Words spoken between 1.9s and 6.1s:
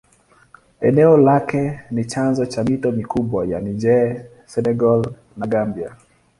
ni chanzo ya mito mikubwa ya Niger, Senegal na Gambia.